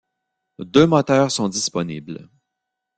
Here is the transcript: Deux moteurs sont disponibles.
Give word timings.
Deux 0.57 0.87
moteurs 0.87 1.29
sont 1.29 1.47
disponibles. 1.47 2.27